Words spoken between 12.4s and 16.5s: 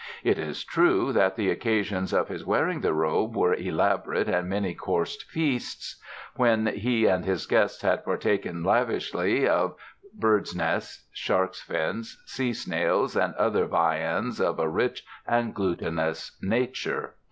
snails and other viands of a rich and glutinous